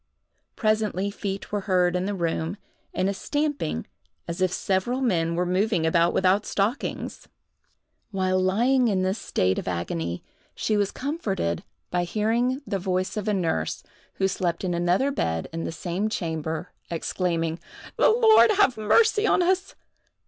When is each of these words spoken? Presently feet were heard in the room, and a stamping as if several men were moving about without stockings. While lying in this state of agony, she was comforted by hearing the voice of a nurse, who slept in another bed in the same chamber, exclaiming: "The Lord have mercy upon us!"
Presently 0.55 1.11
feet 1.11 1.51
were 1.51 1.59
heard 1.69 1.95
in 1.95 2.05
the 2.07 2.15
room, 2.15 2.57
and 2.91 3.07
a 3.07 3.13
stamping 3.13 3.85
as 4.27 4.41
if 4.41 4.51
several 4.51 4.99
men 4.99 5.35
were 5.35 5.45
moving 5.45 5.85
about 5.85 6.11
without 6.11 6.43
stockings. 6.43 7.27
While 8.09 8.39
lying 8.41 8.87
in 8.87 9.03
this 9.03 9.19
state 9.19 9.59
of 9.59 9.67
agony, 9.67 10.23
she 10.55 10.75
was 10.75 10.89
comforted 10.89 11.63
by 11.91 12.05
hearing 12.05 12.63
the 12.65 12.79
voice 12.79 13.15
of 13.15 13.27
a 13.27 13.33
nurse, 13.35 13.83
who 14.15 14.27
slept 14.27 14.63
in 14.63 14.73
another 14.73 15.11
bed 15.11 15.47
in 15.53 15.65
the 15.65 15.71
same 15.71 16.09
chamber, 16.09 16.71
exclaiming: 16.89 17.59
"The 17.97 18.09
Lord 18.09 18.49
have 18.53 18.77
mercy 18.77 19.25
upon 19.25 19.43
us!" 19.43 19.75